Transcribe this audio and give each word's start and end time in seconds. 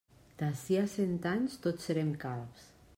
D'ací 0.39 0.79
a 0.85 0.87
cent 0.95 1.13
anys 1.33 1.61
tots 1.67 1.87
serem 1.91 2.13
calbs. 2.27 2.69